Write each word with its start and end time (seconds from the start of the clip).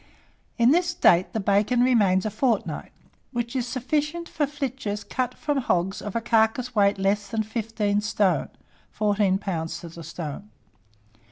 In 0.57 0.71
this 0.71 0.87
state 0.87 1.31
the 1.31 1.39
bacon 1.39 1.81
remains 1.81 2.25
a 2.25 2.31
fortnight, 2.31 2.91
which 3.31 3.55
is 3.55 3.67
sufficient 3.67 4.27
for 4.27 4.47
flitches 4.47 5.03
cut 5.03 5.35
from 5.35 5.61
nogs 5.61 6.01
of 6.01 6.15
a 6.15 6.21
carcass 6.21 6.73
weight 6.73 6.97
less 6.97 7.27
than 7.27 7.43
15 7.43 8.01
stone 8.01 8.49
(14 8.89 9.37
lbs. 9.37 9.79
to 9.81 9.89
the 9.89 10.03
stone). 10.03 10.49